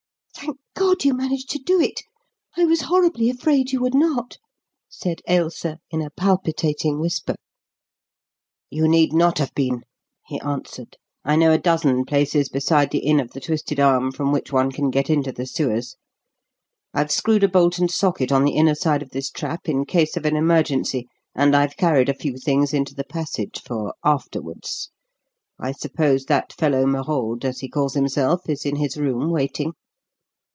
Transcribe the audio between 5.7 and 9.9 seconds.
in a palpitating whisper. "You need not have been,"